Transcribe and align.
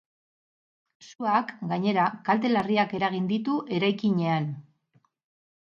Suak, 1.07 1.51
gainera, 1.73 2.07
kalte 2.31 2.51
larriak 2.55 2.97
eragin 3.01 3.29
ditu 3.35 3.61
eraikinean. 3.81 4.51